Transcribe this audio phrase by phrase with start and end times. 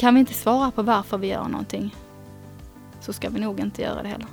[0.00, 1.94] Kan vi inte svara på varför vi gör någonting
[3.00, 4.26] så ska vi nog inte göra det heller.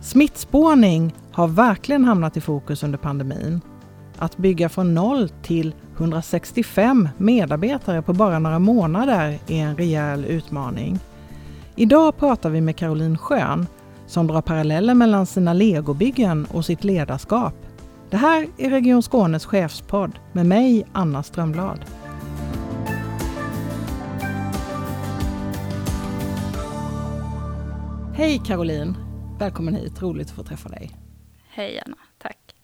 [0.00, 3.60] Smittspårning har verkligen hamnat i fokus under pandemin.
[4.18, 10.98] Att bygga från noll till 165 medarbetare på bara några månader är en rejäl utmaning.
[11.76, 13.66] Idag pratar vi med Caroline Schön
[14.06, 17.61] som drar paralleller mellan sina legobyggen och sitt ledarskap.
[18.12, 21.84] Det här är Region Skånes chefspodd med mig, Anna Strömblad.
[28.14, 28.96] Hej Caroline!
[29.38, 30.90] Välkommen hit, roligt att få träffa dig.
[31.48, 32.54] Hej Anna, tack.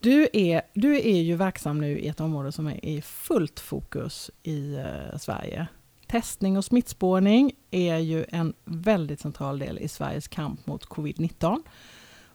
[0.00, 4.30] Du är, du är ju verksam nu i ett område som är i fullt fokus
[4.42, 5.66] i eh, Sverige.
[6.06, 11.62] Testning och smittspårning är ju en väldigt central del i Sveriges kamp mot covid-19.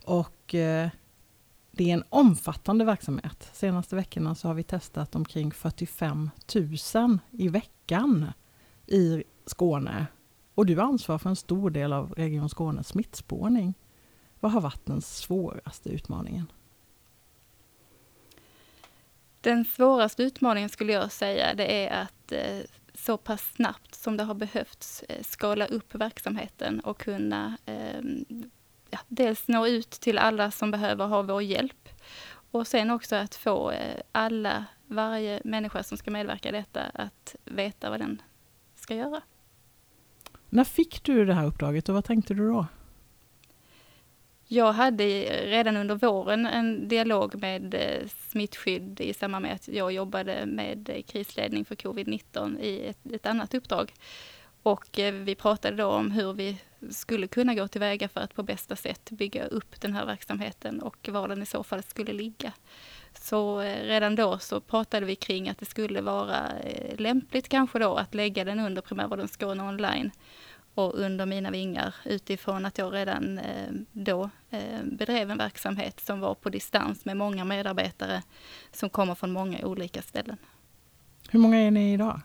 [0.04, 0.90] Och eh,
[1.78, 3.50] det är en omfattande verksamhet.
[3.54, 6.30] Senaste veckorna så har vi testat omkring 45
[6.96, 8.32] 000 i veckan
[8.88, 10.08] i Skåne.
[10.56, 13.74] Och du ansvarar för en stor del av Region Skånes smittspårning.
[14.40, 16.52] Vad har varit den svåraste utmaningen?
[19.42, 22.60] Den svåraste utmaningen skulle jag säga det är att eh,
[22.94, 28.26] så pass snabbt som det har behövts eh, skala upp verksamheten och kunna ehm,
[28.90, 31.90] ja, dels nå ut till alla som behöver ha vår hjälp
[32.52, 37.36] och sen också att få eh, alla, varje människa som ska medverka i detta att
[37.46, 38.22] veta vad den
[38.76, 39.22] ska göra.
[40.50, 42.66] När fick du det här uppdraget och vad tänkte du då?
[44.48, 45.06] Jag hade
[45.46, 50.90] redan under våren en dialog med eh, smittskydd i samband med att jag jobbade med
[50.90, 53.94] eh, krisledning för covid-19 i ett, ett, annat uppdrag.
[54.66, 56.58] Och eh, vi pratade då om hur vi
[56.90, 61.10] skulle kunna gå tillväga för att på bästa sätt bygga upp den här verksamheten och
[61.12, 62.54] var den i så fall skulle ligga.
[63.14, 67.80] Så eh, redan då så pratade vi kring att det skulle vara eh, lämpligt kanske
[67.80, 70.12] då att lägga den under primärvården Skåne online
[70.76, 73.40] och under mina vingar utifrån att jag redan
[73.92, 74.30] då
[74.84, 78.24] bedrev en verksamhet som var på distans med många medarbetare
[78.72, 80.38] som kommer från många olika ställen.
[81.30, 82.22] Hur många är ni idag?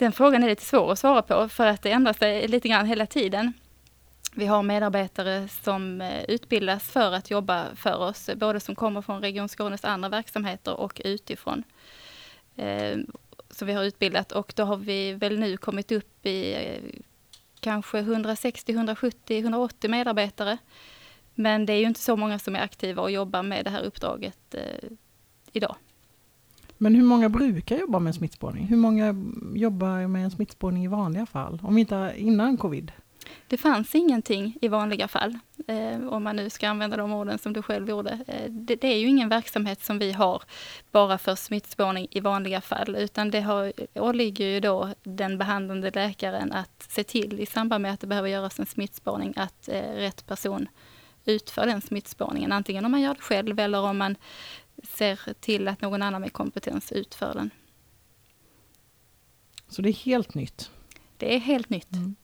[0.00, 2.86] Den frågan är lite svår att svara på för att det ändrar sig lite grann
[2.86, 3.52] hela tiden.
[4.34, 9.20] Vi har medarbetare som eh, utbildas för att jobba för oss, både som kommer från
[9.20, 11.62] Region Skånes andra verksamheter och utifrån
[12.56, 12.98] eh,
[13.50, 17.00] som vi har utbildat och då har vi väl nu kommit upp i eh,
[17.60, 20.58] kanske 160, 170, 180 medarbetare.
[21.34, 23.82] Men det är ju inte så många som är aktiva och jobbar med det här
[23.82, 24.54] uppdraget
[25.52, 25.76] idag.
[26.82, 28.66] Men hur många brukar jobba med smittspårning?
[28.66, 29.14] Hur många
[29.54, 31.58] jobbar med smittspårning i vanliga fall?
[31.62, 32.92] Om inte innan covid?
[33.46, 37.52] Det fanns ingenting i vanliga fall, eh, om man nu ska använda de orden som
[37.52, 38.18] du själv gjorde.
[38.26, 40.42] Eh, det, det, är ju ingen verksamhet som vi har
[40.92, 46.52] bara för smittspårning i vanliga fall, utan det har, åligger ju då den behandlande läkaren
[46.52, 50.26] att se till i samband med att det behöver göras en smittspårning att eh, rätt
[50.26, 50.68] person
[51.24, 54.16] utför den smittspårningen, antingen om man gör det själv eller om man
[54.82, 57.50] ser till att någon annan med kompetens utför den.
[59.68, 60.70] Så det är helt nytt?
[61.16, 61.92] Det är helt nytt.
[61.92, 62.14] Mm.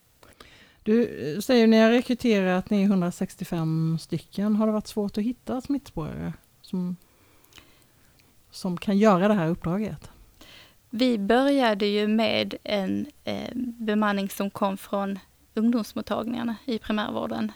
[0.83, 4.55] Du eh, säger ni har rekryterat, ni är 165 stycken.
[4.55, 6.95] Har det varit svårt att hitta smittspårare som,
[8.51, 10.11] som kan göra det här uppdraget?
[10.89, 15.19] Vi började ju med en eh, bemanning som kom från
[15.53, 17.51] ungdomsmottagningarna i primärvården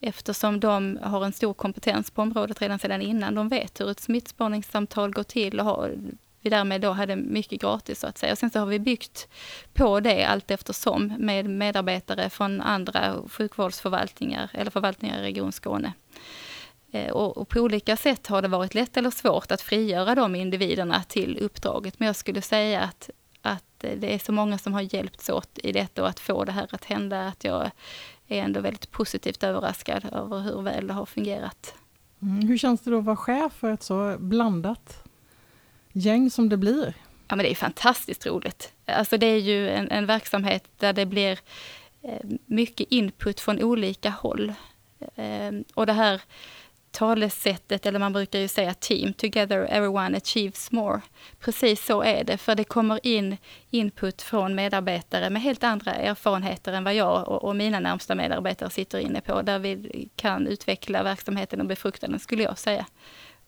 [0.00, 3.34] eftersom de har en stor kompetens på området redan sedan innan.
[3.34, 5.94] De vet hur ett smittspårningssamtal går till och har
[6.46, 8.32] vi därmed då hade mycket gratis så att säga.
[8.32, 9.28] Och sen så har vi byggt
[9.74, 15.92] på det allt eftersom med medarbetare från andra sjukvårdsförvaltningar eller förvaltningar i Region Skåne.
[16.92, 21.02] Eh, och, på olika sätt har det varit lätt eller svårt att frigöra de individerna
[21.02, 21.98] till uppdraget.
[21.98, 23.10] Men jag skulle säga att,
[23.42, 26.52] att det är så många som har hjälpts åt i detta och att få det
[26.52, 27.70] här att hända att jag
[28.28, 31.74] är ändå väldigt positivt överraskad över hur väl det har fungerat.
[32.22, 35.04] Mm, hur känns det då att vara chef för ett så blandat
[35.92, 36.94] gäng som det blir.
[37.28, 38.72] Ja men det är fantastiskt roligt.
[38.84, 41.38] Alltså det är ju en, en verksamhet där det blir
[42.02, 44.52] eh, mycket input från olika håll.
[45.14, 46.22] Eh, och det här
[46.96, 51.00] talesättet, eller man brukar ju säga team, together everyone achieves more.
[51.40, 53.36] Precis så är det, för det kommer in
[53.70, 58.70] input från medarbetare med helt andra erfarenheter än vad jag och, och mina närmsta medarbetare
[58.70, 62.86] sitter inne på, där vi kan utveckla verksamheten och befrukta den, skulle jag säga.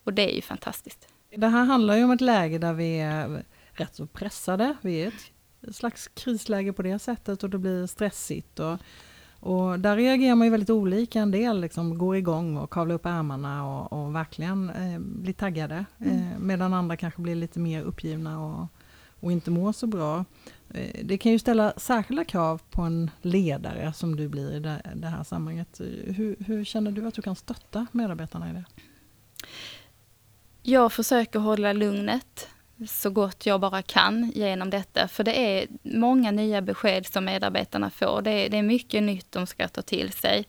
[0.05, 1.09] Och det är ju fantastiskt.
[1.37, 4.77] Det här handlar ju om ett läge där vi är rätt så pressade.
[4.81, 5.12] Vi är
[5.69, 8.59] ett slags krisläge på det sättet och det blir stressigt.
[8.59, 8.79] Och
[9.40, 11.20] och där reagerar man ju väldigt olika.
[11.20, 15.85] En del liksom går igång och kavlar upp ärmarna och, och verkligen eh, blir taggade.
[15.99, 16.17] Mm.
[16.19, 18.67] Eh, medan andra kanske blir lite mer uppgivna och,
[19.20, 20.25] och inte mår så bra.
[20.70, 24.82] Eh, det kan ju ställa särskilda krav på en ledare som du blir i det,
[24.94, 25.81] det här sammanhanget.
[26.05, 28.64] Hur, hur, känner du att du kan stötta medarbetarna i det?
[30.62, 32.49] Jag försöker hålla lugnet
[32.87, 35.09] så gott jag bara kan genom detta.
[35.09, 38.23] För det är många nya besked som medarbetarna får.
[38.23, 40.45] Det är, det är mycket nytt de ska ta till sig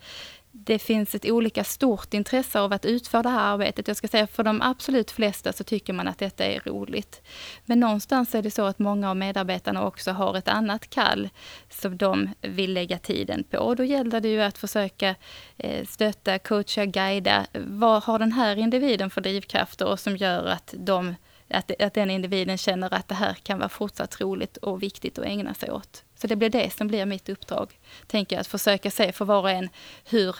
[0.52, 3.88] det finns ett olika stort intresse av att utföra det här arbetet.
[3.88, 7.22] Jag ska säga för de absolut flesta så tycker man att detta är roligt.
[7.66, 11.30] Men någonstans är det så att många av medarbetarna också har ett annat kall
[11.70, 13.58] som de vill lägga tiden på.
[13.58, 15.16] Och då gäller det ju att försöka
[15.58, 17.46] eh, stötta, coacha, guida.
[17.54, 21.16] Vad har den här individen för drivkrafter och som gör att de
[21.50, 25.26] att, att den individen känner att det här kan vara fortsatt roligt och viktigt att
[25.26, 26.04] ägna sig åt.
[26.16, 27.80] Så det blir det som blir mitt uppdrag.
[28.08, 29.70] Tänker jag, att försöka se för var och en,
[30.06, 30.36] hur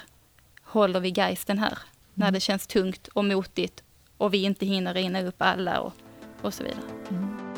[0.62, 1.68] håller vi geisten här?
[1.68, 1.80] Mm.
[2.14, 3.84] När det känns tungt och motigt
[4.18, 5.94] och vi inte hinner rinna upp alla och,
[6.42, 6.84] och så vidare.
[7.10, 7.50] Mm.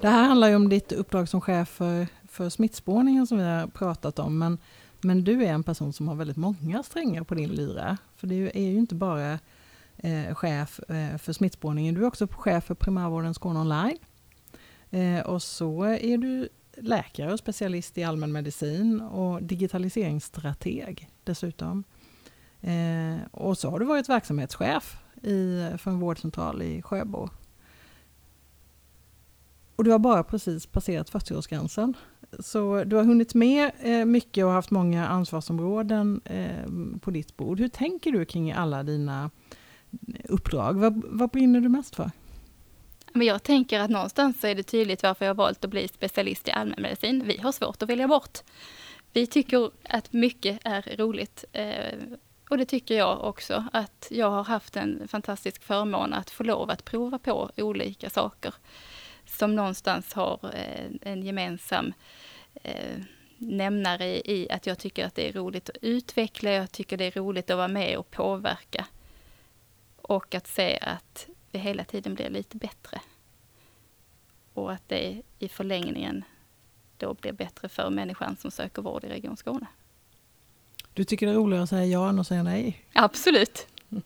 [0.00, 3.66] Det här handlar ju om ditt uppdrag som chef för, för smittspårningen som vi har
[3.66, 4.38] pratat om.
[4.38, 4.58] Men,
[5.00, 7.98] men du är en person som har väldigt många strängar på din lyra.
[8.16, 9.38] För det är ju inte bara
[10.04, 13.98] eh, chef eh, för smittspårningen, du är också chef för primärvården Skåne online.
[14.90, 21.84] Eh, och så är du läkare och specialist i allmänmedicin och digitaliseringsstrateg dessutom.
[22.60, 27.28] Eh, och så har du varit verksamhetschef i, för en vårdcentral i Sjöbo.
[29.76, 31.94] Och du har bara precis passerat 40-årsgränsen.
[32.38, 37.60] Så du har hunnit med eh, mycket och haft många ansvarsområden eh, på ditt bord.
[37.60, 39.30] Hur tänker du kring alla dina
[40.24, 40.74] uppdrag?
[40.74, 42.10] Vad, vad brinner du mest för?
[43.12, 46.48] Men jag tänker att någonstans så är det tydligt varför jag valt att bli specialist
[46.48, 47.22] i allmänmedicin.
[47.26, 48.38] Vi har svårt att välja bort.
[49.12, 51.44] Vi tycker att mycket är roligt.
[51.52, 51.98] Eh,
[52.50, 56.70] och det tycker jag också, att jag har haft en fantastisk förmån att få lov
[56.70, 58.54] att prova på olika saker
[59.26, 61.92] som någonstans har eh, en gemensam
[62.62, 62.98] eh,
[63.38, 67.10] nämnare i att jag tycker att det är roligt att utveckla, jag tycker det är
[67.10, 68.86] roligt att vara med och påverka.
[70.08, 73.00] Och att se att vi hela tiden blir lite bättre.
[74.54, 76.24] Och att det i förlängningen
[76.96, 79.66] då blir bättre för människan som söker vård i Region Skåne.
[80.94, 82.84] Du tycker det är roligare att säga ja än att säga nej?
[82.92, 83.66] Absolut.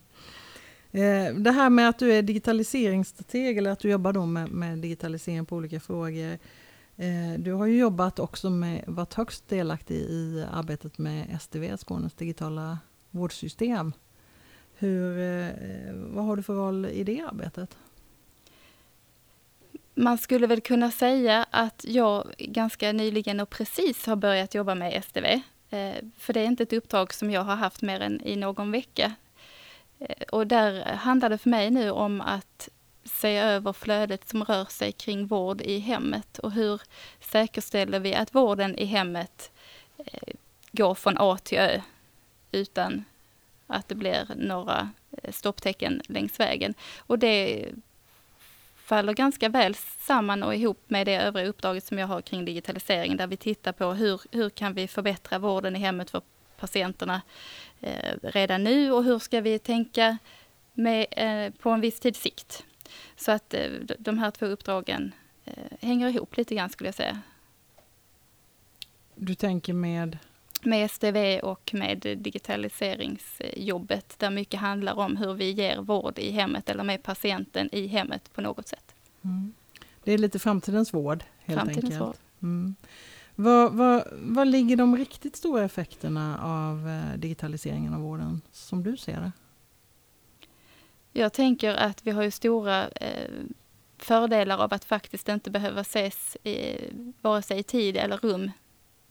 [0.91, 4.79] Eh, det här med att du är digitaliseringsstrateg eller att du jobbar då med, med
[4.79, 6.39] digitalisering på olika frågor.
[6.97, 12.15] Eh, du har ju jobbat också med, varit högst delaktig i arbetet med SDV, Skånes
[12.15, 12.79] digitala
[13.11, 13.93] vårdsystem.
[14.81, 15.53] Hur, eh,
[15.93, 17.77] vad har du för roll i det arbetet?
[19.95, 25.05] Man skulle väl kunna säga att jag ganska nyligen och precis har börjat jobba med
[25.05, 25.25] SDV.
[25.71, 28.71] Eh, för det är inte ett uppdrag som jag har haft mer än i någon
[28.71, 29.15] vecka.
[29.99, 32.69] Eh, och där handlar det för mig nu om att
[33.05, 36.81] se över flödet som rör sig kring vård i hemmet och hur
[37.21, 39.51] säkerställer vi att vården i hemmet
[40.73, 41.81] går från A till Ö
[42.53, 43.05] utan
[43.69, 44.91] att det blir några
[45.23, 46.75] eh, stopptecken längs vägen.
[46.99, 47.69] Och det
[48.76, 53.16] faller ganska väl samman och ihop med det övriga uppdraget som jag har kring digitalisering,
[53.16, 56.23] där vi tittar på hur, hur kan vi förbättra vården i hemmet för
[56.59, 57.23] patienterna
[57.81, 60.19] eh, redan nu och hur ska vi tänka
[60.75, 62.64] med, eh, på en viss tids sikt.
[63.16, 65.12] Så att eh, de här två uppdragen
[65.45, 67.21] eh, hänger ihop lite grann skulle jag säga.
[69.14, 70.19] Du tänker med?
[70.65, 76.71] Med SDV och med digitaliseringsjobbet där mycket handlar om hur vi ger vård i hemmet
[76.71, 78.95] eller med patienten i hemmet på något sätt.
[79.23, 79.53] Mm.
[80.05, 82.00] Det är lite framtidens vård helt framtidens enkelt.
[82.00, 82.17] Vård.
[82.43, 82.75] Mm.
[83.35, 88.97] Vad, vad, vad ligger de riktigt stora effekterna av eh, digitaliseringen av vården som du
[88.97, 89.33] ser det?
[91.12, 93.31] Jag tänker att vi har ju stora eh,
[93.99, 96.77] fördelar av att faktiskt inte behöva ses i,
[97.21, 98.50] vare sig i tid eller rum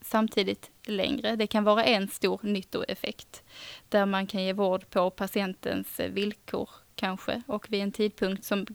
[0.08, 1.36] samtidigt längre.
[1.36, 3.42] Det kan vara en stor nyttoeffekt
[3.88, 8.66] där man kan ge vård på patientens eh, villkor kanske och vid en tidpunkt som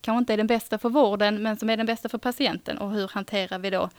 [0.00, 2.90] kanske inte är den bästa för vården men som är den bästa för patienten och
[2.90, 3.90] hur hanterar vi då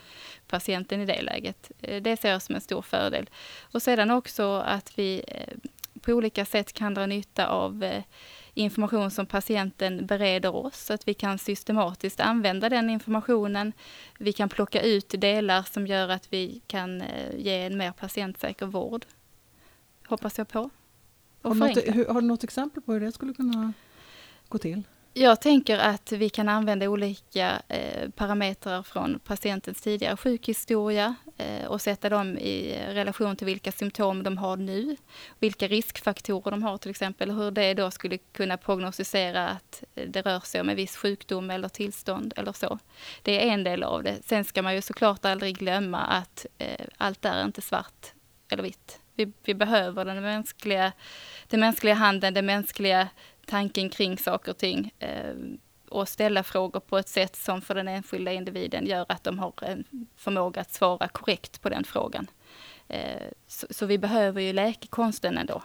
[0.48, 1.72] patienten i det läget.
[1.82, 3.30] Eh, det ser jag som en stor fördel.
[3.62, 5.58] Och sedan också att vi eh,
[6.02, 8.04] på olika sätt kan dra nytta av eh,
[8.54, 13.74] information som patienten bereder oss, så att vi kan systematiskt använda den informationen.
[14.20, 18.66] Vi kan plocka ut delar som gör att vi kan eh, ge en mer patientsäker
[18.66, 19.06] vård.
[20.08, 20.70] Hoppas jag på.
[21.42, 23.74] Har du, något, har du något exempel på hur det skulle kunna
[24.48, 24.84] gå till?
[25.14, 31.82] Jag tänker att vi kan använda olika eh, parametrar från patientens tidigare sjukhistoria eh, och
[31.82, 34.96] sätta dem i relation till vilka symptom de har nu,
[35.40, 40.40] vilka riskfaktorer de har till exempel, hur det då skulle kunna prognostisera att det rör
[40.40, 42.80] sig om en viss sjukdom eller tillstånd eller så.
[43.22, 44.18] Det är en del av det.
[44.26, 48.14] Sen ska man ju såklart aldrig glömma att eh, allt är inte svart
[48.50, 49.00] eller vitt.
[49.16, 50.92] Vi, vi behöver den mänskliga,
[51.48, 53.08] den mänskliga handen, den mänskliga
[53.46, 55.34] tanken kring saker och ting eh,
[55.90, 59.54] och ställa frågor på ett sätt som för den enskilda individen gör att de har
[59.62, 59.84] en
[60.16, 62.28] förmåga att svara korrekt på den frågan.
[62.88, 65.64] Eh, så, så, vi behöver ju läkekonsten ändå.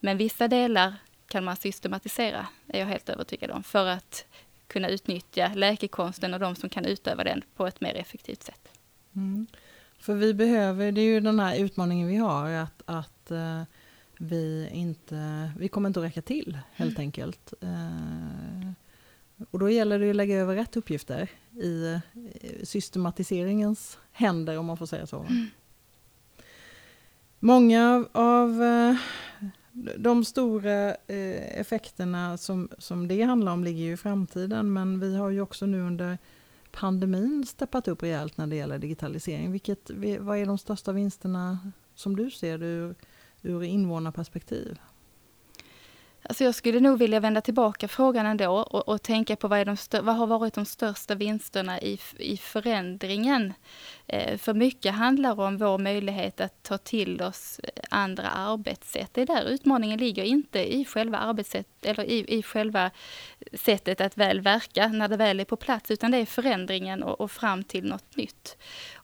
[0.00, 0.94] Men vissa delar
[1.28, 4.26] kan man systematisera, är jag helt övertygad om, för att
[4.66, 8.68] kunna utnyttja läkekonsten och de som kan utöva den på ett mer effektivt sätt.
[9.16, 9.46] Mm.
[9.98, 13.62] För vi behöver, det är ju den här utmaningen vi har, att, att uh,
[14.18, 17.00] vi inte, vi kommer inte att räcka till helt mm.
[17.00, 17.54] enkelt.
[17.62, 18.70] Uh,
[19.50, 22.00] och då gäller det att lägga över rätt uppgifter i
[22.62, 25.20] systematiseringens händer, om man får säga så.
[25.20, 25.46] Mm.
[27.38, 28.96] Många av uh,
[29.96, 35.30] de stora effekterna som, som det handlar om ligger ju i framtiden, men vi har
[35.30, 36.18] ju också nu under
[36.70, 39.52] pandemin steppat upp rejält när det gäller digitalisering.
[39.52, 41.58] Vilket, vad är de största vinsterna
[41.94, 42.94] som du ser ur,
[43.42, 44.78] ur invånarperspektiv?
[46.22, 49.64] Alltså jag skulle nog vilja vända tillbaka frågan ändå och, och tänka på vad, är
[49.64, 53.52] de vad har varit de största vinsterna i, i förändringen?
[54.06, 59.14] Eh, för mycket handlar om vår möjlighet att ta till oss eh, andra arbetssätt.
[59.14, 62.90] Det är där utmaningen ligger, inte i själva arbetssätt eller i, i själva
[63.52, 67.20] sättet att väl verka när det väl är på plats, utan det är förändringen och,
[67.20, 68.56] och fram till något nytt.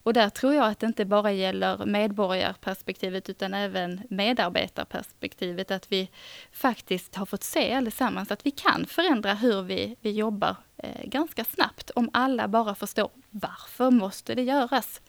[0.05, 6.09] Och där tror jag att det inte bara gäller medborgarperspektivet utan även medarbetarperspektivet, att vi
[6.51, 11.43] faktiskt har fått se allesammans att vi kan förändra hur vi, vi jobbar eh, ganska
[11.43, 15.01] snabbt om alla bara förstår varför måste det göras.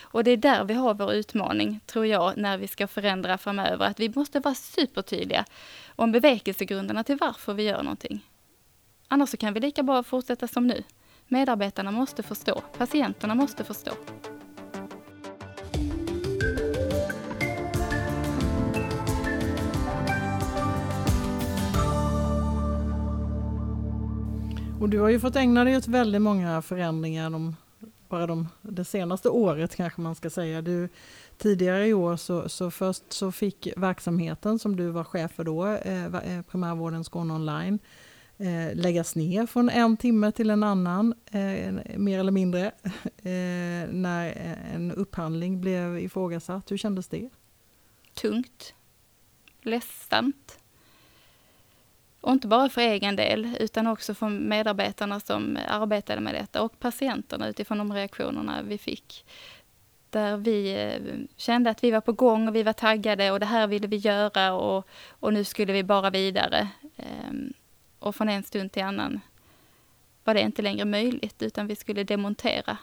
[0.00, 3.86] Och det är där vi har vår utmaning, tror jag, när vi ska förändra framöver.
[3.86, 5.44] Att vi måste vara supertydliga
[5.88, 8.24] om bevekelsegrunderna till varför vi gör någonting.
[9.08, 10.82] Annars så kan vi lika bra fortsätta som nu.
[11.28, 13.92] Medarbetarna måste förstå, patienterna måste förstå.
[24.86, 27.56] Och du har ju fått ägna dig åt väldigt många förändringar de,
[28.08, 30.62] bara de, det senaste året kanske man ska säga.
[30.62, 30.88] Du,
[31.38, 35.66] tidigare i år så, så först så fick verksamheten som du var chef för då,
[35.66, 37.78] eh, eh primärvården Skåne online,
[38.38, 42.66] eh, läggas ner från en timme till en annan, eh, mer eller mindre,
[43.16, 44.32] eh, när
[44.74, 46.70] en upphandling blev ifrågasatt.
[46.70, 47.28] Hur kändes det?
[48.14, 48.74] Tungt.
[49.62, 50.58] Ledsamt.
[52.26, 56.78] Och inte bara för egen del, utan också för medarbetarna som arbetade med detta och
[56.78, 59.26] patienterna utifrån de reaktionerna vi fick.
[60.10, 63.46] Där vi eh, kände att vi var på gång och vi var taggade och det
[63.46, 66.68] här ville vi göra och, och nu skulle vi bara vidare.
[66.96, 67.52] Ehm,
[67.98, 69.20] och från en stund till annan
[70.24, 72.78] var det inte längre möjligt utan vi skulle demontera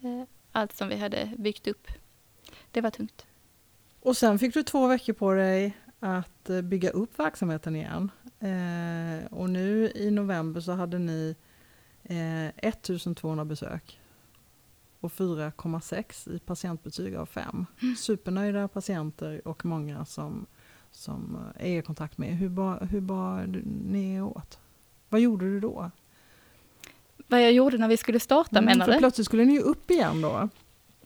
[0.00, 0.22] eh,
[0.52, 1.88] allt som vi hade byggt upp.
[2.70, 3.26] Det var tungt.
[4.00, 8.10] Och sen fick du två veckor på dig att eh, bygga upp verksamheten igen.
[8.40, 11.36] Eh, och nu i november så hade ni
[12.02, 14.00] eh, 1200 besök
[15.00, 17.66] och 4,6 i patientbetyg av 5.
[17.82, 17.96] Mm.
[17.96, 20.46] Supernöjda patienter och många som
[20.90, 22.36] som är i kontakt med.
[22.36, 24.58] Hur bar, hur bar ni åt?
[25.08, 25.90] Vad gjorde du då?
[27.26, 28.98] Vad jag gjorde när vi skulle starta mm, menar du?
[28.98, 30.48] Plötsligt skulle ni ju upp igen då.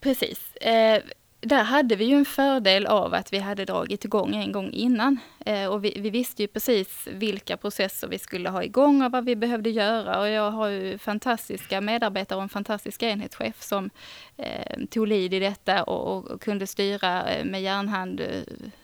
[0.00, 0.56] Precis.
[0.56, 1.02] Eh,
[1.40, 5.18] där hade vi ju en fördel av att vi hade dragit igång en gång innan.
[5.46, 9.24] Eh, och vi, vi, visste ju precis vilka processer vi skulle ha igång och vad
[9.24, 10.20] vi behövde göra.
[10.20, 13.90] Och jag har ju fantastiska medarbetare och en fantastisk enhetschef som
[14.36, 18.26] eh, tog lid i detta och, och kunde styra eh, med järnhand eh,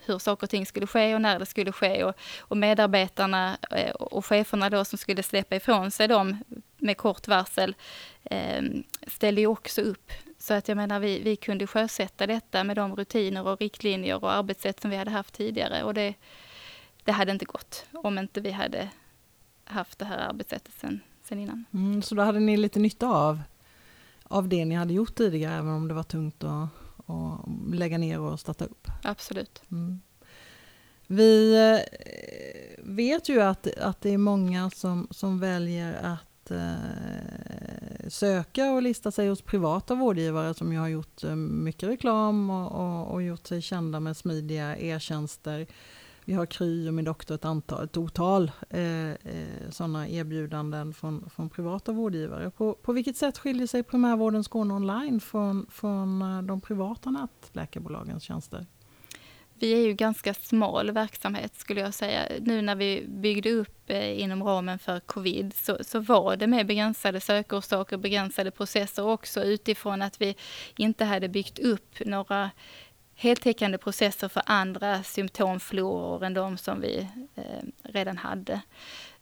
[0.07, 2.05] hur saker och ting skulle ske och när det skulle ske.
[2.05, 6.37] Och, och medarbetarna eh, och cheferna då som skulle släppa ifrån sig dem
[6.79, 7.75] med kort varsel
[8.25, 8.63] eh,
[9.07, 10.13] ställde ju också upp
[10.45, 14.33] så att jag menar, vi, vi kunde sjösätta detta med de rutiner och riktlinjer och
[14.33, 15.85] arbetssätt som vi hade haft tidigare.
[15.85, 16.15] Och det,
[17.05, 18.91] det hade inte gått om inte vi hade
[19.65, 21.65] haft det här arbetssättet sen, sen innan.
[21.75, 23.43] Mm, så då hade ni lite nytta av,
[24.23, 26.69] av det ni hade gjort tidigare, även om det var tungt att,
[27.07, 28.89] att lägga ner och starta upp?
[29.03, 29.63] Absolut.
[29.71, 30.01] Mm.
[31.07, 31.99] Vi eh,
[32.79, 36.75] vet ju att, att det är många som, som väljer att eh,
[38.09, 42.73] söka och lista sig hos privata vårdgivare som ju har gjort eh, mycket reklam och,
[42.73, 45.67] och, och, gjort sig kända med smidiga e-tjänster.
[46.25, 51.31] vi har Kry och Min doktor ett, antal, ett otal eh, eh, sådana erbjudanden från,
[51.31, 52.51] från privata vårdgivare.
[52.51, 58.23] På, på vilket sätt skiljer sig primärvården Skåne online från, från eh, de privata nätläkarbolagens
[58.23, 58.67] tjänster?
[59.59, 62.23] Vi är ju ganska smal verksamhet skulle jag säga.
[62.41, 66.67] Nu när vi byggde upp eh, inom ramen för covid så, så var det med
[66.67, 70.37] begränsade sökorsaker, begränsade processer också utifrån att vi
[70.77, 72.51] inte hade byggt upp några
[73.15, 78.61] heltäckande processer för andra symptomfloror än de som vi eh, redan hade.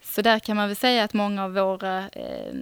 [0.02, 2.54] Så där kan man väl säga att många av våra eh,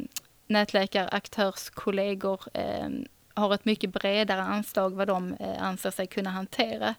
[0.47, 2.89] nätläkaraktörskollegor eh,
[3.35, 6.95] har ett mycket bredare anslag vad de eh, anser sig kunna hantera.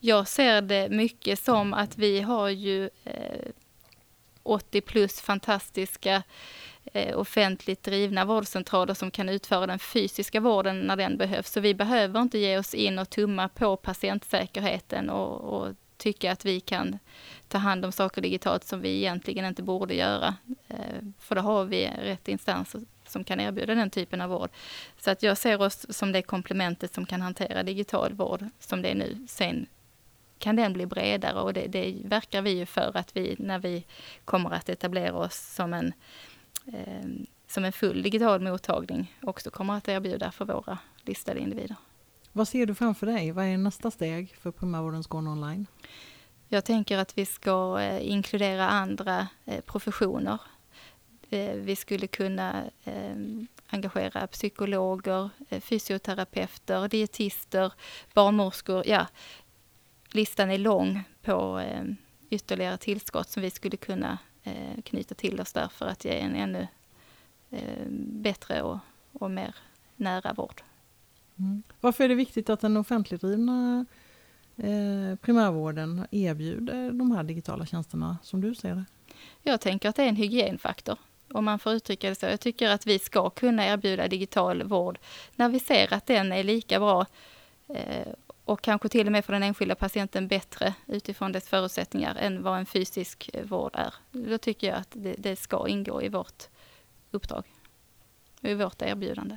[0.00, 3.50] Jag ser det mycket som att vi har ju eh,
[4.42, 6.22] 80 plus fantastiska
[6.92, 11.52] eh, offentligt drivna vårdcentraler som kan utföra den fysiska vården när den behövs.
[11.52, 16.44] Så vi behöver inte ge oss in och tumma på patientsäkerheten och, och tycka att
[16.44, 16.98] vi kan
[17.48, 20.34] ta hand om saker digitalt som vi egentligen inte borde göra.
[20.68, 24.50] Eh, för då har vi rätt instanser som kan erbjuda den typen av vård.
[24.98, 28.90] Så att jag ser oss som det komplementet som kan hantera digital vård som det
[28.90, 29.26] är nu.
[29.28, 29.66] Sen
[30.38, 33.84] kan den bli bredare och det, det verkar vi ju för att vi, när vi
[34.24, 35.92] kommer att etablera oss som en,
[36.66, 37.08] eh,
[37.46, 41.76] som en full digital mottagning, också kommer att erbjuda för våra listade individer.
[42.32, 43.32] Vad ser du framför dig?
[43.32, 45.66] Vad är nästa steg för primärvården Skåne online?
[46.48, 50.38] Jag tänker att vi ska eh, inkludera andra eh, professioner
[51.54, 53.16] vi skulle kunna eh,
[53.66, 57.72] engagera psykologer, eh, fysioterapeuter, dietister,
[58.14, 58.82] barnmorskor.
[58.86, 59.06] Ja,
[60.12, 61.62] listan är lång på
[62.30, 64.18] ytterligare tillskott som vi skulle kunna
[64.84, 66.66] knyta till oss där för att ge en ännu
[67.98, 68.78] bättre och,
[69.12, 69.54] och mer
[69.96, 70.62] nära vård.
[71.38, 71.62] Mm.
[71.80, 73.86] Varför är det viktigt att den offentligdrivna
[74.56, 78.84] eh, primärvården erbjuder de här digitala tjänsterna som du ser det?
[79.42, 80.98] Jag tänker att det är en hygienfaktor
[81.32, 82.26] om man får uttrycka det så.
[82.26, 84.98] Jag tycker att vi ska kunna erbjuda digital vård
[85.36, 87.06] när vi ser att den är lika bra
[87.68, 88.08] eh,
[88.44, 92.58] och kanske till och med för den enskilda patienten bättre utifrån dess förutsättningar än vad
[92.58, 93.94] en fysisk eh, vård är.
[94.10, 96.48] Då tycker jag att det, det ska ingå i vårt
[97.10, 97.44] uppdrag
[98.42, 99.36] och i vårt erbjudande.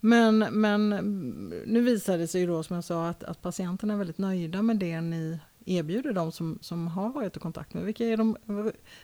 [0.00, 3.98] Men, men mm, nu visar det sig då som jag sa att, att patienterna är
[3.98, 7.84] väldigt nöjda med det ni erbjuder de som, som har varit i kontakt med?
[7.84, 8.36] Vilka är, de,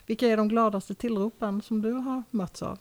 [0.06, 2.78] vilka är de gladaste tillropen som du har mötts av?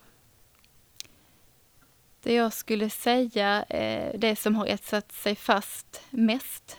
[2.22, 6.78] Det jag skulle säga, eh, det som har etsat sig fast mest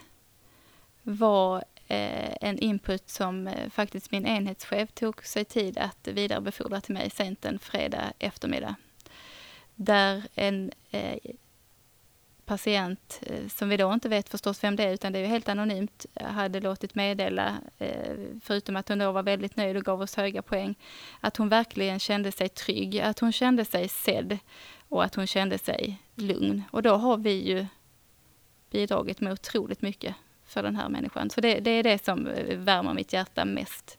[1.03, 1.57] var
[1.87, 7.09] eh, en input som eh, faktiskt min enhetschef tog sig tid att vidarebefordra till mig
[7.09, 8.75] sent en fredag eftermiddag.
[9.75, 10.71] Där en
[12.49, 15.27] patient, eh, som vi då inte vet förstås vem det är, utan det är ju
[15.27, 19.83] helt anonymt, eh, hade låtit meddela, eh, förutom att hon då var väldigt nöjd och
[19.83, 20.75] gav oss höga poäng,
[21.19, 24.37] att hon verkligen kände sig trygg, att hon kände sig sedd
[24.89, 26.63] och att hon kände sig lugn.
[26.71, 27.65] Och då har vi ju
[28.71, 31.29] bidragit med otroligt mycket för den här människan.
[31.29, 33.98] Så det, det är det som värmer mitt hjärta mest.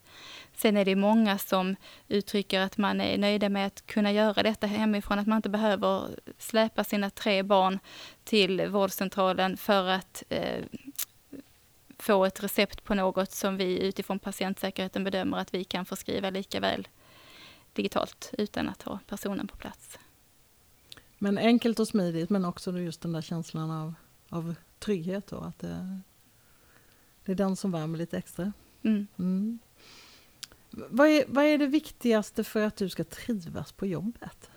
[0.60, 1.76] Sen är det många som
[2.08, 6.20] uttrycker att man är nöjda med att kunna göra detta hemifrån, att man inte behöver
[6.38, 7.78] släpa sina tre barn
[8.24, 10.64] till vårdcentralen för att eh,
[11.98, 16.60] få ett recept på något som vi utifrån patientsäkerheten bedömer att vi kan förskriva lika
[16.60, 16.88] väl
[17.72, 19.98] digitalt utan att ha personen på plats.
[21.18, 23.94] Men enkelt och smidigt men också just den där känslan av,
[24.28, 26.00] av trygghet då, att det,
[27.24, 28.52] det är den som värmer lite extra.
[28.82, 29.06] Mm.
[29.18, 29.58] Mm.
[30.70, 34.50] Vad är, vad är det viktigaste för att du ska trivas på jobbet?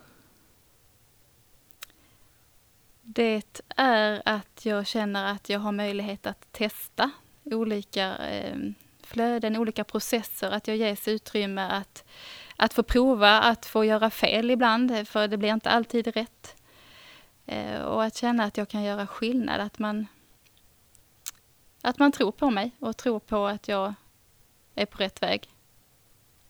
[3.02, 7.10] Det är att jag känner att jag har möjlighet att testa
[7.44, 8.58] olika eh,
[9.02, 12.04] flöden, olika processer, att jag ges utrymme att,
[12.56, 16.56] att få prova, att få göra fel ibland, för det blir inte alltid rätt.
[17.46, 20.06] Eh, och att känna att jag kan göra skillnad, att man,
[21.82, 23.94] att man tror på mig och tror på att jag
[24.74, 25.53] är på rätt väg.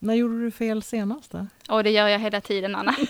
[0.05, 1.31] När gjorde du fel senast?
[1.31, 1.47] Då?
[1.69, 2.95] Och det gör jag hela tiden, Anna.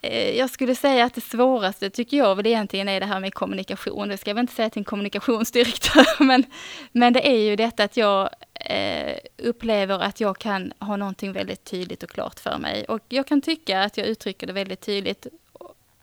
[0.00, 3.34] Eh, jag skulle säga att det svåraste tycker jag väl egentligen är det här med
[3.34, 4.08] kommunikation.
[4.08, 6.44] Det ska jag väl inte säga till en kommunikationsdirektör, men,
[6.92, 11.64] men det är ju detta att jag eh, upplever att jag kan ha någonting väldigt
[11.64, 12.84] tydligt och klart för mig.
[12.84, 15.26] Och jag kan tycka att jag uttrycker det väldigt tydligt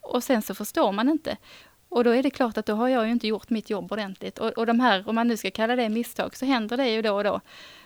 [0.01, 1.37] och sen så förstår man inte.
[1.89, 4.39] Och då är det klart att då har jag ju inte gjort mitt jobb ordentligt.
[4.39, 7.01] Och, och de här, om man nu ska kalla det misstag, så händer det ju
[7.01, 7.41] då och då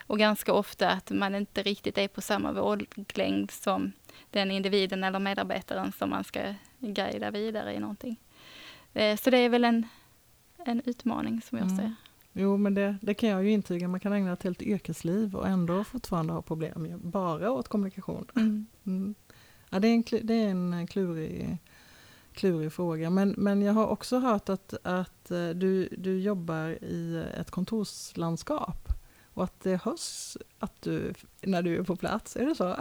[0.07, 3.91] och ganska ofta att man inte riktigt är på samma våglängd som
[4.31, 8.19] den individen eller medarbetaren som man ska guida vidare i någonting.
[8.93, 9.87] Eh, så det är väl en,
[10.65, 11.77] en utmaning som jag mm.
[11.77, 11.93] ser.
[12.33, 13.87] Jo, men det, det kan jag ju intyga.
[13.87, 18.25] Man kan ägna ett helt yrkesliv och ändå fortfarande ha problem bara åt kommunikation.
[18.35, 18.65] Mm.
[18.85, 19.15] Mm.
[19.69, 21.57] Ja, det är en, det är en klurig,
[22.33, 23.09] klurig fråga.
[23.09, 28.96] Men, men jag har också hört att, att eh, du, du jobbar i ett kontorslandskap
[29.37, 32.35] och att det hörs att du, när du är på plats.
[32.35, 32.75] Är det så?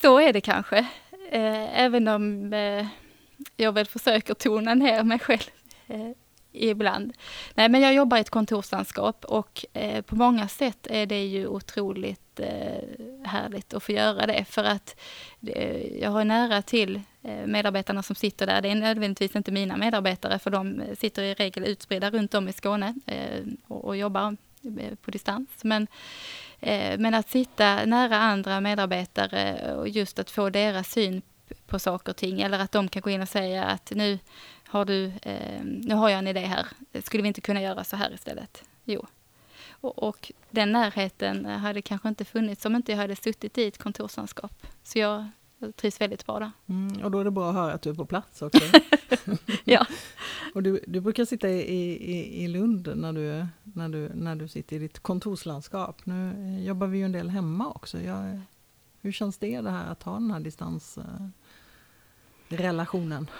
[0.00, 0.78] Så är det kanske.
[1.30, 2.86] Eh, även om eh,
[3.56, 5.50] jag väl försöker tona ner mig själv
[5.86, 6.10] eh,
[6.52, 7.12] ibland.
[7.54, 11.46] Nej, men jag jobbar i ett kontorslandskap och eh, på många sätt är det ju
[11.46, 14.96] otroligt eh, härligt att få göra det för att
[15.46, 18.62] eh, jag har nära till eh, medarbetarna som sitter där.
[18.62, 22.52] Det är nödvändigtvis inte mina medarbetare för de sitter i regel utspridda runt om i
[22.52, 25.48] Skåne eh, och, och, jobbar eh, på distans.
[25.62, 25.86] Men
[26.60, 31.22] eh, men att sitta nära andra medarbetare och just att få deras syn
[31.66, 34.18] på saker och ting eller att de kan gå in och säga att nu
[34.70, 36.66] har du, eh, nu har jag en idé här,
[37.04, 38.64] skulle vi inte kunna göra så här istället?
[38.84, 39.06] Jo.
[39.70, 43.78] Och, och den närheten hade kanske inte funnits om inte jag hade suttit i ett
[43.78, 44.66] kontorslandskap.
[44.82, 45.28] Så jag
[45.76, 46.50] trivs väldigt bra där.
[46.66, 48.60] Mm, och då är det bra att höra att du är på plats också.
[49.64, 49.86] ja.
[50.54, 54.48] och du, du brukar sitta i, i, i Lund när du, när, du, när du
[54.48, 56.06] sitter i ditt kontorslandskap.
[56.06, 58.00] Nu jobbar vi ju en del hemma också.
[58.00, 58.40] Jag,
[59.00, 60.98] hur känns det, det här att ha den här distans
[62.50, 63.30] relationen?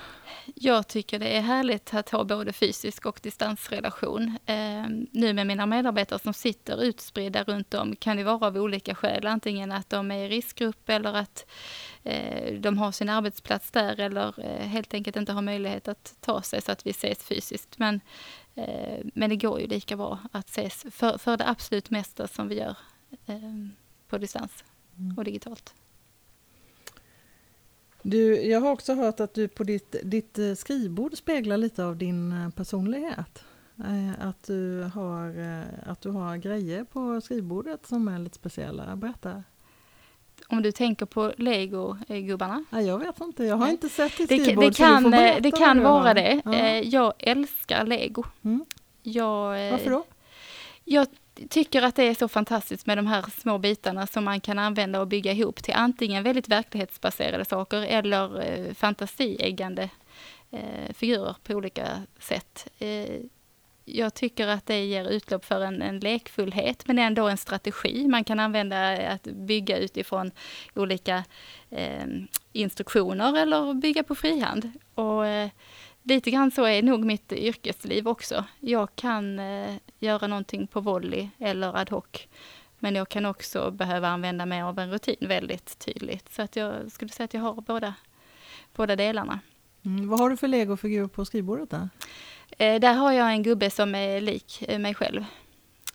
[0.54, 4.38] Jag tycker det är härligt att ha både fysisk och distansrelation.
[4.46, 8.94] Eh, nu med mina medarbetare som sitter utspridda runt om kan det vara av olika
[8.94, 9.26] skäl.
[9.26, 11.46] Antingen att de är i riskgrupp eller att
[12.02, 16.42] eh, de har sin arbetsplats där eller eh, helt enkelt inte har möjlighet att ta
[16.42, 17.78] sig så att vi ses fysiskt.
[17.78, 18.00] Men,
[18.54, 22.48] eh, men det går ju lika bra att ses för, för det absolut mesta som
[22.48, 22.76] vi gör
[23.26, 23.70] ehm,
[24.08, 24.64] på distans
[25.16, 25.74] och digitalt.
[28.02, 31.96] Du, jag har också hört att du på ditt, ditt eh, skrivbord speglar lite av
[31.96, 33.44] din eh, personlighet.
[33.78, 35.34] Eh, att du, har,
[35.86, 38.96] att du har grejer på skrivbordet som är lite speciella.
[38.96, 39.42] Berätta.
[40.48, 42.64] Om du tänker på Lego-gubbarna?
[42.70, 44.64] Ja, jag vet inte, jag har inte sett ditt skrivbord.
[44.64, 45.10] Det, kan,
[45.40, 46.40] det kan vara det.
[46.44, 46.68] Ja.
[46.76, 48.24] Jag älskar Lego.
[48.42, 48.64] Mm.
[49.02, 50.04] Jag, Varför då?
[50.84, 51.06] Jag
[51.48, 55.00] tycker att det är så fantastiskt med de här små bitarna som man kan använda
[55.00, 59.90] och bygga ihop till antingen väldigt verklighetsbaserade saker eller eh, fantasieggande
[60.50, 62.68] eh, figurer på olika sätt.
[62.78, 63.20] Eh,
[63.84, 68.24] jag tycker att det ger utlopp för en, en lekfullhet men ändå en strategi man
[68.24, 70.30] kan använda eh, att bygga utifrån
[70.74, 71.24] olika
[71.70, 72.06] eh,
[72.52, 74.72] instruktioner eller bygga på frihand.
[74.94, 75.50] Och, eh,
[76.10, 78.44] lite grann så är nog mitt yrkesliv också.
[78.60, 82.26] Jag kan eh, göra någonting på volley eller ad hoc.
[82.78, 86.32] Men jag kan också behöva använda mig av en rutin väldigt tydligt.
[86.32, 87.94] Så att jag skulle säga att jag har båda,
[88.74, 89.40] båda delarna.
[89.84, 91.88] Mm, vad har du för legofigur på skrivbordet där?
[92.58, 95.24] Eh, där har jag en gubbe som är lik eh, mig själv.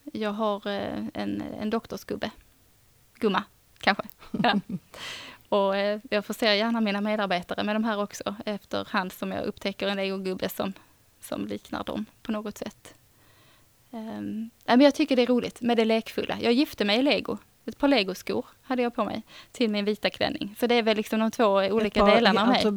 [0.03, 2.31] Jag har eh, en, en doktorsgubbe.
[3.19, 3.43] Gumma,
[3.79, 4.03] kanske.
[4.31, 4.59] Ja.
[5.55, 9.87] Och eh, jag förser gärna mina medarbetare med de här också efterhand som jag upptäcker
[9.87, 10.73] en legogubbe som,
[11.21, 12.93] som liknar dem på något sätt.
[13.91, 16.37] Um, men jag tycker det är roligt med det lekfulla.
[16.41, 17.37] Jag gifte mig i lego.
[17.65, 20.55] Ett par legoskor hade jag på mig till min vita klänning.
[20.59, 22.55] Så det är väl liksom de två olika par, delarna av mig.
[22.55, 22.71] Alltså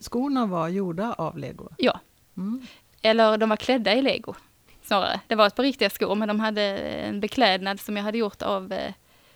[0.00, 1.68] skorna var gjorda av lego?
[1.76, 2.00] Ja.
[2.36, 2.66] Mm.
[3.02, 4.34] Eller de var klädda i lego
[4.82, 5.20] snarare.
[5.26, 8.42] Det var ett par riktiga skor men de hade en beklädnad som jag hade gjort
[8.42, 8.92] av eh,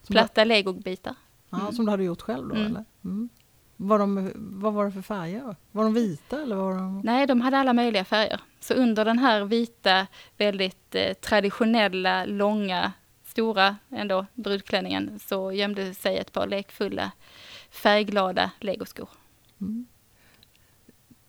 [0.07, 1.14] platta legobitar.
[1.59, 1.73] Ja, mm.
[1.73, 2.67] Som du hade gjort själv då mm.
[2.67, 2.85] eller?
[3.05, 3.29] Mm.
[3.77, 5.57] Var de, vad var det för färger?
[5.73, 7.01] Var de vita eller var de...
[7.05, 8.40] Nej, de hade alla möjliga färger.
[8.61, 12.93] Så under den här vita, väldigt eh, traditionella, långa,
[13.25, 17.11] stora ändå brudklänningen så gömde sig ett par lekfulla,
[17.71, 19.09] färgglada legoskor.
[19.61, 19.87] Mm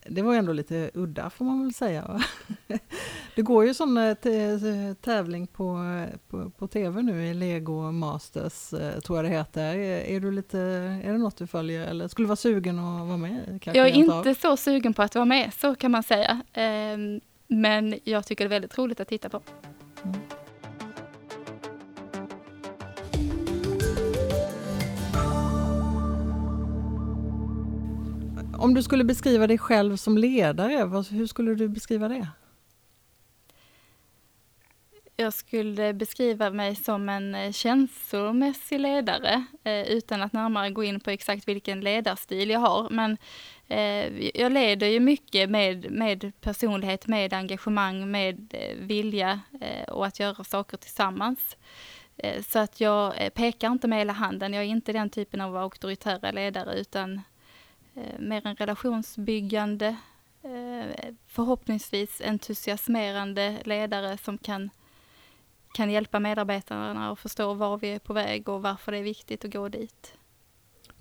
[0.10, 2.22] det var ändå lite udda får man väl säga.
[3.36, 4.16] Det går ju sån eh,
[5.02, 5.80] tävling på,
[6.30, 9.76] på, på tv nu i Lego Masters, eh, tror jag det heter.
[9.76, 10.60] Är, du lite,
[11.04, 13.60] är det något du följer eller skulle du vara sugen att vara med?
[13.64, 16.42] jag är inte så sugen på att vara med, så kan man säga.
[16.54, 19.42] Ehm, men jag tycker det är väldigt roligt att titta på.
[20.04, 20.20] Mm.
[28.58, 32.28] Om du skulle beskriva dig själv som ledare, hur skulle du beskriva det?
[35.18, 41.00] Jag skulle beskriva mig som en eh, känslomässig ledare eh, utan att närmare gå in
[41.00, 42.90] på exakt vilken ledarstil jag har.
[42.90, 43.18] Men
[43.68, 49.40] eh, jag leder ju mycket med, med personlighet, med engagemang, med vilja
[49.88, 51.58] och att göra saker tillsammans.
[52.48, 54.54] Så att jag pekar inte med hela handen.
[54.54, 57.22] Jag är inte den typen av auktoritära ledare utan
[58.20, 59.96] mer en relationsbyggande
[60.44, 64.70] eh, förhoppningsvis entusiasmerande ledare som kan,
[65.74, 69.46] kan hjälpa medarbetarna att förstå var vi är på väg och varför det är viktigt
[69.46, 70.14] att gå dit.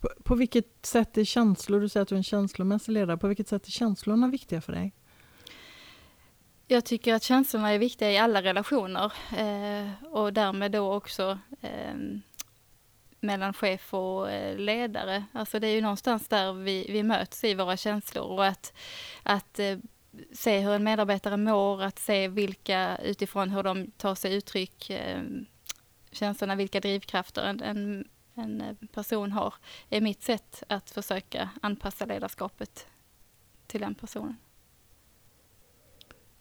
[0.00, 3.28] På, på vilket sätt är känslor, du säger att du är en känslomässig ledare, på
[3.28, 4.92] vilket sätt är känslorna viktiga för dig?
[6.66, 11.94] Jag tycker att känslorna är viktiga i alla relationer eh, och därmed då också eh,
[13.24, 15.24] mellan chef och eh, ledare.
[15.32, 18.72] Alltså det är ju någonstans där vi, vi möts i våra känslor och att,
[19.22, 19.78] att eh,
[20.32, 25.22] se hur en medarbetare mår, att se vilka utifrån hur de tar sig uttryck, eh,
[26.12, 29.54] känslorna, vilka drivkrafter en, en, en person har,
[29.90, 32.86] är mitt sätt att försöka anpassa ledarskapet
[33.66, 34.36] till den personen.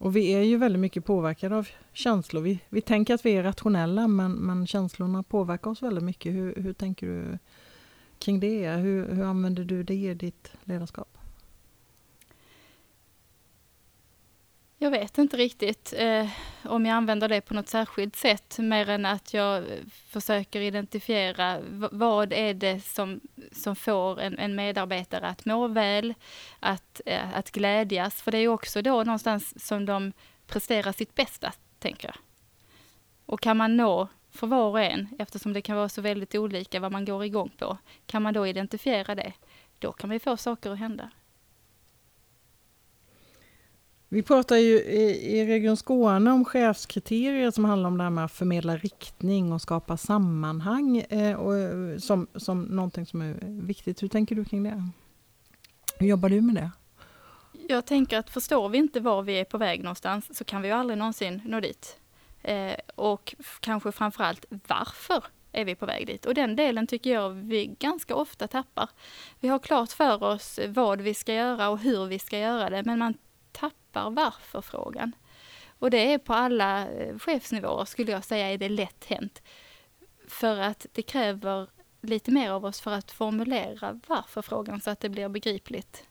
[0.03, 2.41] Och vi är ju väldigt mycket påverkade av känslor.
[2.41, 6.33] Vi, vi tänker att vi är rationella men, men känslorna påverkar oss väldigt mycket.
[6.33, 7.37] Hur, hur tänker du
[8.19, 8.69] kring det?
[8.69, 11.17] Hur, hur använder du det i ditt ledarskap?
[14.83, 16.27] Jag vet inte riktigt eh,
[16.63, 19.63] om jag använder det på något särskilt sätt, mer än att jag eh,
[20.07, 21.59] försöker identifiera
[21.91, 26.13] vad är det som, som får en, en medarbetare att må väl,
[26.59, 30.13] att, eh, att glädjas, för det är också då någonstans som de
[30.47, 32.15] presterar sitt bästa, tänker jag.
[33.25, 36.79] Och kan man nå för var och en, eftersom det kan vara så väldigt olika
[36.79, 39.33] vad man går igång på, kan man då identifiera det,
[39.79, 41.09] då kan vi få saker att hända.
[44.13, 48.25] Vi pratar ju i, i Region Skåne om chefskriterier som handlar om det här med
[48.25, 54.03] att förmedla riktning och skapa sammanhang eh, och, eh, som, som någonting som är viktigt.
[54.03, 54.89] Hur tänker du kring det?
[55.99, 56.71] Hur jobbar du med det?
[57.69, 60.67] Jag tänker att förstår vi inte var vi är på väg någonstans så kan vi
[60.67, 61.97] ju aldrig någonsin nå dit.
[62.41, 66.25] Eh, och kanske framförallt varför är vi på väg dit?
[66.25, 68.89] Och den delen tycker jag vi ganska ofta tappar.
[69.39, 72.83] Vi har klart för oss vad vi ska göra och hur vi ska göra det,
[72.85, 73.13] men man
[73.93, 75.15] tappar varför-frågan.
[75.79, 79.41] Och det är på alla eh, chefsnivåer skulle jag säga är det lätt hänt.
[80.27, 81.67] För att det kräver
[82.01, 86.07] lite mer av oss för att formulera varför-frågan så att det blir begripligt.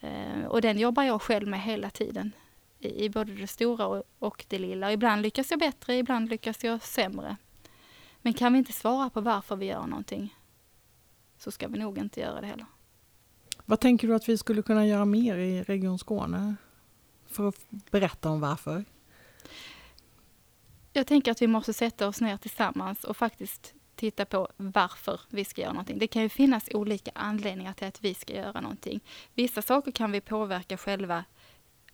[0.00, 2.32] Eh, och den jobbar jag själv med hela tiden.
[2.78, 4.92] I både det stora och det lilla.
[4.92, 7.36] Ibland lyckas jag bättre, ibland lyckas jag sämre.
[8.22, 10.34] Men kan vi inte svara på varför vi gör någonting
[11.38, 12.66] så ska vi nog inte göra det heller.
[13.64, 16.56] Vad tänker du att vi skulle kunna göra mer i Region Skåne
[17.36, 18.84] för att berätta om varför?
[20.92, 25.44] Jag tänker att vi måste sätta oss ner tillsammans och faktiskt titta på varför vi
[25.44, 25.98] ska göra någonting.
[25.98, 29.00] Det kan ju finnas olika anledningar till att vi ska göra någonting.
[29.34, 31.24] Vissa saker kan vi påverka själva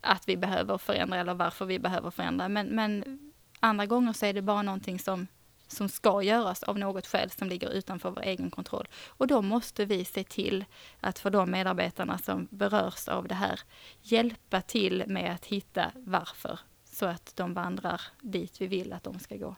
[0.01, 2.49] att vi behöver förändra eller varför vi behöver förändra.
[2.49, 3.19] Men, men
[3.59, 5.27] andra gånger så är det bara någonting som
[5.67, 8.87] som ska göras av något skäl som ligger utanför vår egen kontroll.
[9.07, 10.65] Och då måste vi se till
[10.99, 13.59] att för de medarbetarna som berörs av det här
[14.01, 19.19] hjälpa till med att hitta varför så att de vandrar dit vi vill att de
[19.19, 19.55] ska gå.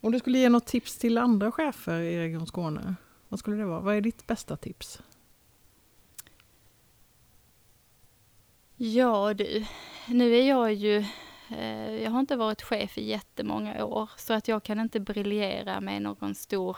[0.00, 2.94] Om du skulle ge något tips till andra chefer i Region Skåne,
[3.28, 3.80] vad skulle det vara?
[3.80, 5.02] Vad är ditt bästa tips?
[8.76, 9.64] Ja du,
[10.06, 11.04] nu är jag ju
[12.02, 16.02] jag har inte varit chef i jättemånga år så att jag kan inte briljera med
[16.02, 16.76] någon stor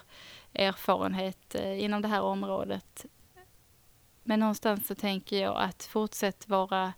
[0.53, 3.07] erfarenhet eh, inom det här området.
[4.23, 6.93] Men någonstans så tänker jag att fortsätt vara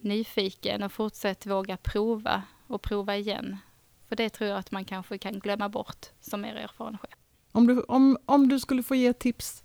[0.00, 3.56] nyfiken och fortsätt våga prova och prova igen.
[4.08, 7.10] För det tror jag att man kanske kan glömma bort som mer erfaren chef.
[7.52, 9.62] Om du, om, om du skulle få ge tips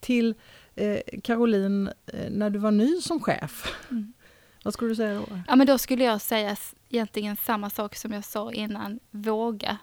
[0.00, 0.34] till
[0.74, 4.12] eh, Caroline eh, när du var ny som chef, mm.
[4.66, 5.26] Vad skulle du säga då?
[5.48, 6.56] Ja, men då skulle jag säga
[6.88, 9.78] egentligen samma sak som jag sa innan, våga.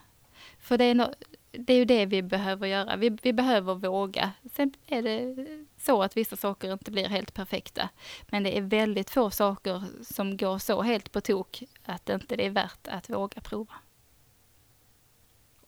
[0.59, 1.13] För det är, no
[1.51, 4.31] det är ju det vi behöver göra, vi, vi behöver våga.
[4.53, 5.35] Sen är det
[5.77, 7.89] så att vissa saker inte blir helt perfekta.
[8.29, 12.35] Men det är väldigt få saker som går så helt på tok att det inte
[12.35, 13.73] är värt att våga prova.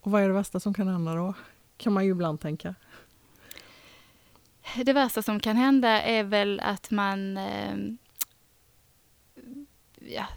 [0.01, 1.33] Och vad är det värsta som kan hända då?
[1.77, 2.75] Kan man ju ibland tänka.
[4.75, 7.75] Det värsta som kan hända är väl att man eh,
[10.05, 10.27] ja,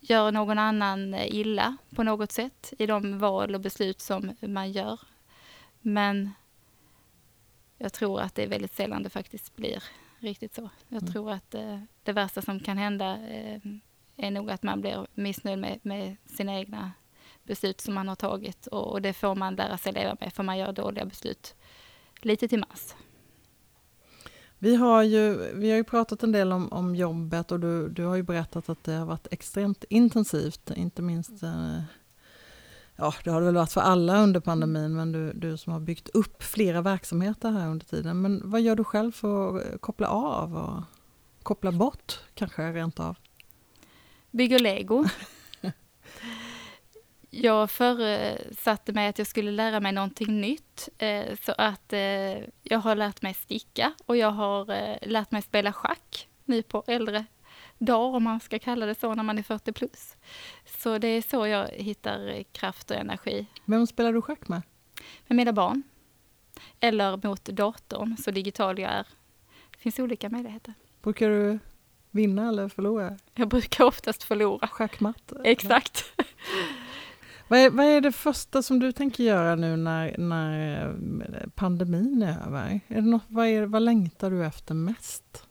[0.00, 5.00] gör någon annan illa på något sätt i de val och beslut som man gör.
[5.80, 6.30] Men
[7.78, 9.82] jag tror att det är väldigt sällan det faktiskt blir
[10.18, 10.70] riktigt så.
[10.88, 11.12] Jag mm.
[11.12, 13.60] tror att det, eh, det, värsta som kan hända eh,
[14.16, 16.92] är nog att man blir missnöjd med, med sina egna
[17.42, 20.42] beslut som man har tagit och, och det får man lära sig leva med för
[20.42, 21.54] man gör dåliga beslut
[22.20, 22.96] lite till mans.
[24.58, 28.04] Vi har ju, vi har ju pratat en del om, om jobbet och du, du
[28.04, 31.80] har ju berättat att det har varit extremt intensivt, inte minst eh,
[33.00, 35.80] Ja, det har det väl varit för alla under pandemin, men du, du som har
[35.80, 38.22] byggt upp flera verksamheter här under tiden.
[38.22, 40.82] Men vad gör du själv för att koppla av och
[41.42, 43.16] koppla bort kanske rent av?
[44.30, 45.04] Bygger lego.
[47.42, 50.88] jag förutsatte mig att jag skulle lära mig någonting nytt.
[50.98, 52.00] Eh, så att eh,
[52.62, 56.84] jag har lärt mig sticka och jag har eh, lärt mig spela schack nu på
[56.86, 57.24] äldre
[57.78, 60.16] dagar, om man ska kalla det så, när man är 40 plus.
[60.64, 63.46] Så det är så jag hittar kraft och energi.
[63.64, 64.62] Vem spelar du schack med?
[65.26, 65.82] Med mina barn.
[66.80, 69.06] Eller mot datorn, så digital jag är.
[69.70, 70.74] Det finns olika möjligheter.
[71.02, 71.58] Brukar du
[72.10, 73.18] vinna eller förlora?
[73.34, 74.66] Jag brukar oftast förlora.
[74.66, 75.32] Schackmatt?
[75.44, 76.04] Exakt.
[77.48, 80.86] Vad är, vad är det första som du tänker göra nu när, när
[81.42, 82.80] eh, pandemin är över?
[82.88, 85.48] Är det något, vad, är, vad längtar du efter mest?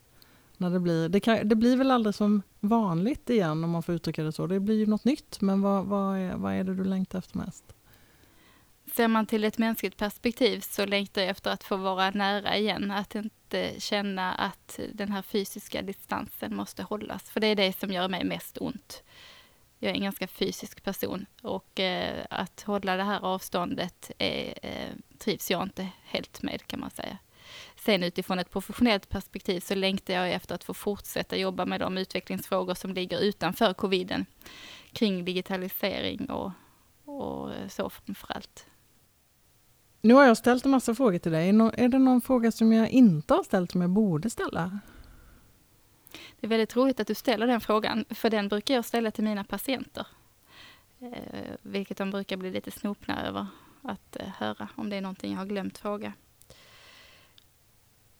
[0.56, 3.94] När det, blir, det, kan, det blir väl aldrig som vanligt igen om man får
[3.94, 4.46] uttrycka det så.
[4.46, 7.38] Det blir ju något nytt, men vad, vad, är, vad är det du längtar efter
[7.38, 7.64] mest?
[8.94, 12.90] Ser man till ett mänskligt perspektiv så längtar jag efter att få vara nära igen.
[12.90, 17.30] Att inte känna att den här fysiska distansen måste hållas.
[17.30, 19.02] För det är det som gör mig mest ont.
[19.78, 24.94] Jag är en ganska fysisk person och eh, att hålla det här avståndet är, eh,
[25.18, 27.18] trivs jag inte helt med kan man säga.
[27.76, 31.98] Sen utifrån ett professionellt perspektiv så längtar jag efter att få fortsätta jobba med de
[31.98, 34.26] utvecklingsfrågor som ligger utanför coviden
[34.92, 36.52] kring digitalisering och,
[37.04, 38.66] och så framförallt.
[40.00, 41.48] Nu har jag ställt en massa frågor till dig.
[41.48, 44.80] Är det någon fråga som jag inte har ställt som jag borde ställa?
[46.40, 49.24] Det är väldigt roligt att du ställer den frågan, för den brukar jag ställa till
[49.24, 50.06] mina patienter.
[51.00, 53.46] Eh, vilket de brukar bli lite snopna över
[53.82, 56.12] att eh, höra om det är någonting jag har glömt fråga.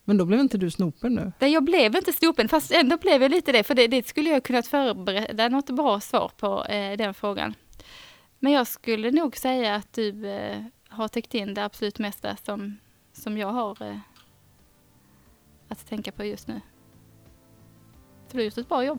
[0.04, 1.32] Men då blev inte du snopen nu?
[1.38, 4.30] Nej, jag blev inte snopen, fast ändå blev jag lite det, för det, det skulle
[4.30, 7.54] jag kunnat förbereda något bra svar på eh, den frågan.
[8.38, 12.78] Men jag skulle nog säga att du eh, har täckt in det absolut mesta som,
[13.12, 13.98] som jag har eh,
[15.68, 16.60] att tänka på just nu.
[18.28, 18.98] Så du har gjort ett bra jobb.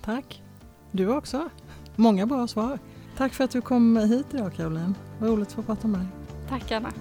[0.00, 0.42] Tack.
[0.90, 1.48] Du också.
[1.96, 2.78] Många bra svar.
[3.16, 4.94] Tack för att du kom hit idag Caroline.
[5.18, 6.08] Vad roligt att få prata med dig.
[6.48, 6.92] Tack Anna.